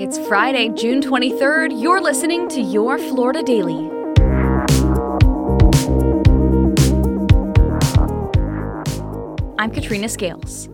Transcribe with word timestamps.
It's 0.00 0.18
Friday, 0.18 0.70
June 0.70 1.02
23rd. 1.02 1.78
You're 1.78 2.00
listening 2.00 2.48
to 2.48 2.60
Your 2.62 2.96
Florida 2.96 3.42
Daily. 3.42 3.74
I'm 9.58 9.70
Katrina 9.70 10.08
Scales. 10.08 10.70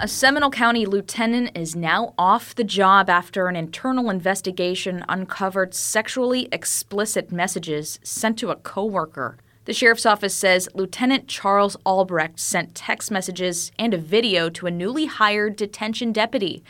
A 0.00 0.08
Seminole 0.08 0.50
County 0.50 0.86
lieutenant 0.86 1.56
is 1.56 1.76
now 1.76 2.14
off 2.18 2.56
the 2.56 2.64
job 2.64 3.08
after 3.08 3.46
an 3.46 3.54
internal 3.54 4.10
investigation 4.10 5.04
uncovered 5.08 5.72
sexually 5.72 6.48
explicit 6.50 7.30
messages 7.30 8.00
sent 8.02 8.40
to 8.40 8.50
a 8.50 8.56
coworker. 8.56 9.38
The 9.66 9.72
sheriff's 9.72 10.04
office 10.04 10.34
says 10.34 10.68
Lieutenant 10.74 11.28
Charles 11.28 11.76
Albrecht 11.86 12.40
sent 12.40 12.74
text 12.74 13.12
messages 13.12 13.70
and 13.78 13.94
a 13.94 13.98
video 13.98 14.50
to 14.50 14.66
a 14.66 14.70
newly 14.72 15.06
hired 15.06 15.54
detention 15.54 16.10
deputy. 16.10 16.64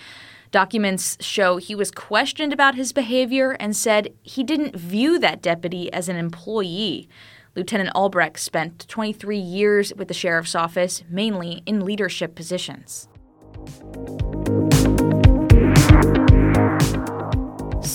Documents 0.56 1.18
show 1.20 1.58
he 1.58 1.74
was 1.74 1.90
questioned 1.90 2.50
about 2.50 2.76
his 2.76 2.94
behavior 2.94 3.58
and 3.60 3.76
said 3.76 4.14
he 4.22 4.42
didn't 4.42 4.74
view 4.74 5.18
that 5.18 5.42
deputy 5.42 5.92
as 5.92 6.08
an 6.08 6.16
employee. 6.16 7.10
Lieutenant 7.54 7.90
Albrecht 7.94 8.38
spent 8.38 8.88
23 8.88 9.36
years 9.36 9.92
with 9.96 10.08
the 10.08 10.14
sheriff's 10.14 10.54
office, 10.54 11.04
mainly 11.10 11.62
in 11.66 11.84
leadership 11.84 12.34
positions. 12.34 13.06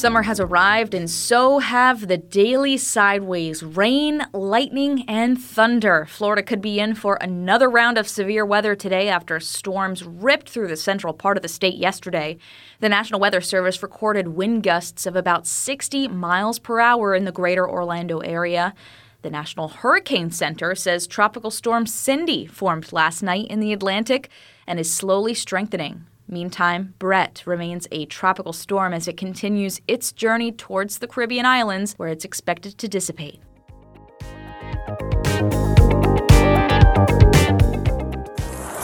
Summer 0.02 0.24
has 0.24 0.40
arrived, 0.40 0.96
and 0.96 1.08
so 1.08 1.60
have 1.60 2.08
the 2.08 2.18
daily 2.18 2.76
sideways 2.76 3.62
rain, 3.62 4.26
lightning, 4.34 5.06
and 5.08 5.40
thunder. 5.40 6.08
Florida 6.10 6.42
could 6.42 6.60
be 6.60 6.80
in 6.80 6.96
for 6.96 7.20
another 7.22 7.70
round 7.70 8.00
of 8.00 8.08
severe 8.08 8.44
weather 8.44 8.74
today 8.74 9.10
after 9.10 9.40
storms 9.40 10.04
ripped 10.04 10.50
through 10.50 10.70
the 10.70 10.76
central 10.76 11.14
part 11.14 11.38
of 11.38 11.44
the 11.44 11.48
state 11.48 11.76
yesterday. 11.76 12.40
The 12.80 12.90
National 12.90 13.20
Weather 13.20 13.42
Service 13.42 13.84
recorded 13.84 14.30
wind 14.30 14.64
gusts 14.64 15.06
of 15.06 15.16
about 15.16 15.46
60 15.46 16.08
miles 16.08 16.58
per 16.58 16.80
hour 16.80 17.14
in 17.14 17.26
the 17.26 17.32
greater 17.32 17.70
Orlando 17.70 18.22
area. 18.22 18.74
The 19.22 19.30
National 19.30 19.68
Hurricane 19.68 20.32
Center 20.32 20.74
says 20.74 21.06
Tropical 21.06 21.52
Storm 21.52 21.86
Cindy 21.86 22.48
formed 22.48 22.92
last 22.92 23.22
night 23.22 23.46
in 23.50 23.60
the 23.60 23.72
Atlantic 23.72 24.30
and 24.66 24.80
is 24.80 24.92
slowly 24.92 25.36
strengthening. 25.36 26.08
Meantime, 26.32 26.94
Brett 26.98 27.44
remains 27.46 27.88
a 27.92 28.06
tropical 28.06 28.54
storm 28.54 28.94
as 28.94 29.08
it 29.08 29.18
continues 29.18 29.82
its 29.88 30.12
journey 30.14 30.52
towards 30.52 31.00
the 31.00 31.08
Caribbean 31.08 31.46
islands, 31.46 31.94
where 31.98 32.10
it's 32.10 32.24
expected 32.24 32.78
to 32.78 32.88
dissipate. 32.88 33.42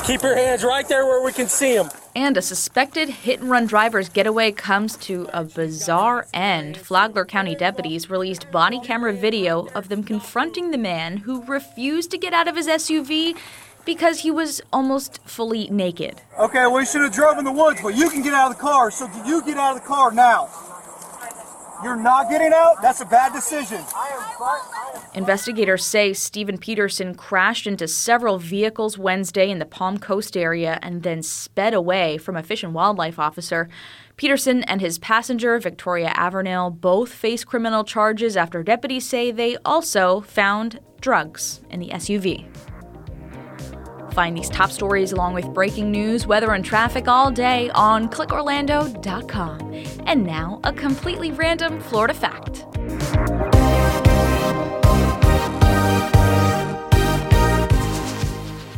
Keep 0.08 0.24
your 0.24 0.38
hands 0.38 0.64
right 0.64 0.88
there 0.88 1.06
where 1.06 1.22
we 1.22 1.34
can 1.34 1.48
see 1.48 1.76
them. 1.76 1.90
And 2.16 2.38
a 2.38 2.42
suspected 2.42 3.10
hit 3.10 3.42
and 3.42 3.50
run 3.50 3.66
driver's 3.68 4.08
getaway 4.08 4.54
comes 4.54 4.96
to 4.98 5.30
a 5.34 5.44
bizarre 5.44 6.28
end. 6.34 6.78
Flagler 6.78 7.26
County 7.26 7.56
deputies 7.56 8.10
released 8.10 8.50
body 8.50 8.80
camera 8.80 9.12
video 9.12 9.68
of 9.76 9.90
them 9.90 10.04
confronting 10.04 10.72
the 10.72 10.78
man 10.78 11.18
who 11.18 11.44
refused 11.44 12.12
to 12.12 12.18
get 12.18 12.34
out 12.34 12.48
of 12.48 12.56
his 12.56 12.68
SUV 12.68 13.36
because 13.88 14.20
he 14.20 14.30
was 14.30 14.62
almost 14.74 15.20
fully 15.26 15.70
naked. 15.70 16.22
Okay, 16.38 16.68
we 16.68 16.86
should 16.86 17.02
have 17.02 17.14
drove 17.14 17.38
in 17.40 17.46
the 17.46 17.52
woods, 17.52 17.82
but 17.82 17.96
you 17.96 18.10
can 18.10 18.22
get 18.22 18.34
out 18.34 18.52
of 18.52 18.58
the 18.58 18.62
car, 18.62 18.92
so 18.92 19.10
you 19.26 19.42
get 19.44 19.58
out 19.58 19.78
of 19.78 19.82
the 19.82 19.88
car 19.88 20.12
now. 20.12 20.50
You're 21.84 21.96
not 21.96 22.30
getting 22.30 22.52
out? 22.54 22.82
That's 22.82 23.00
a 23.02 23.06
bad 23.06 23.32
decision. 23.34 23.80
Investigators 25.14 25.86
say 25.86 26.12
Stephen 26.12 26.58
Peterson 26.58 27.16
crashed 27.16 27.66
into 27.66 27.88
several 27.88 28.40
vehicles 28.40 28.98
Wednesday 28.98 29.50
in 29.50 29.60
the 29.60 29.66
Palm 29.66 30.00
Coast 30.00 30.36
area 30.36 30.80
and 30.82 31.04
then 31.04 31.24
sped 31.24 31.74
away 31.74 32.18
from 32.18 32.36
a 32.36 32.44
fish 32.44 32.64
and 32.64 32.74
wildlife 32.74 33.20
officer. 33.20 33.70
Peterson 34.18 34.64
and 34.64 34.82
his 34.82 34.98
passenger, 35.00 35.58
Victoria 35.60 36.10
Avernell, 36.18 36.78
both 36.78 37.14
face 37.14 37.46
criminal 37.46 37.86
charges 37.86 38.36
after 38.36 38.64
deputies 38.64 39.08
say 39.08 39.32
they 39.32 39.56
also 39.64 40.20
found 40.22 40.80
drugs 41.00 41.62
in 41.70 41.80
the 41.80 41.90
SUV. 41.90 42.48
Find 44.18 44.36
these 44.36 44.50
top 44.50 44.72
stories 44.72 45.12
along 45.12 45.36
with 45.36 45.54
breaking 45.54 45.92
news, 45.92 46.26
weather, 46.26 46.54
and 46.54 46.66
traffic 46.66 47.08
all 47.08 47.30
day 47.30 47.70
on 47.76 48.10
clickorlando.com. 48.10 49.74
And 50.08 50.26
now, 50.26 50.60
a 50.64 50.74
completely 50.74 51.32
random 51.34 51.80
Florida 51.80 52.16
fact. 52.16 52.66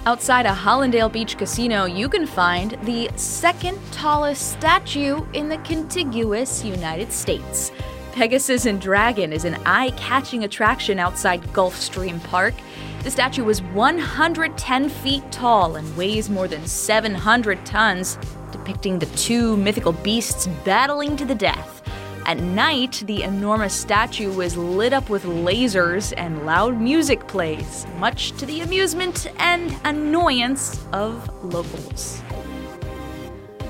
Outside 0.06 0.46
a 0.46 0.50
Hallandale 0.50 1.10
Beach 1.10 1.38
casino, 1.38 1.86
you 1.86 2.10
can 2.10 2.28
find 2.28 2.78
the 2.84 3.10
second 3.16 3.80
tallest 3.94 4.52
statue 4.52 5.26
in 5.32 5.48
the 5.48 5.60
contiguous 5.60 6.66
United 6.66 7.14
States. 7.14 7.72
Pegasus 8.20 8.66
and 8.66 8.82
Dragon 8.82 9.32
is 9.32 9.46
an 9.46 9.56
eye 9.66 9.92
catching 9.92 10.44
attraction 10.44 11.00
outside 11.00 11.42
Gulfstream 11.54 12.22
Park. 12.26 12.54
The 13.04 13.12
statue 13.12 13.46
was 13.46 13.62
110 13.62 14.90
feet 14.90 15.32
tall 15.32 15.78
and 15.78 15.96
weighs 15.96 16.30
more 16.30 16.50
than 16.50 16.68
700 16.68 17.66
tons, 17.66 18.18
depicting 18.52 19.00
the 19.00 19.06
two 19.16 19.56
mythical 19.56 19.94
beasts 19.94 20.48
battling 20.66 21.16
to 21.16 21.24
the 21.24 21.34
death. 21.34 21.82
At 22.26 22.40
night, 22.40 23.04
the 23.06 23.24
enormous 23.24 23.74
statue 23.74 24.34
was 24.34 24.58
lit 24.58 24.92
up 24.92 25.10
with 25.10 25.24
lasers 25.24 26.14
and 26.18 26.46
loud 26.46 26.78
music 26.78 27.26
plays, 27.26 27.88
much 28.00 28.34
to 28.34 28.46
the 28.46 28.60
amusement 28.60 29.28
and 29.38 29.74
annoyance 29.86 30.86
of 30.92 31.26
locals. 31.42 32.22